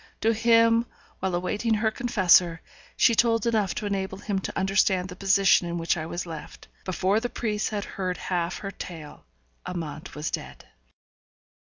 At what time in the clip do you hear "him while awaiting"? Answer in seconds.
0.33-1.75